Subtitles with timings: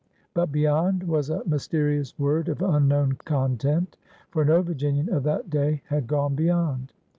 [0.33, 3.97] But "be yond'' was a mysterious word of unknown content,
[4.31, 6.91] for no Virginian of that day had gone beyond.